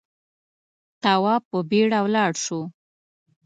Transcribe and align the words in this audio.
تواب 1.03 1.41
په 1.51 1.59
بيړه 1.69 1.99
ولاړ 2.05 2.31
شو. 2.43 2.61